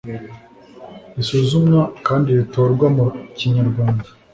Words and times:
risuzumwa 1.15 1.81
kandi 2.07 2.29
ritorwa 2.39 2.87
mu 2.95 3.05
Kinyarwanda 3.37 4.07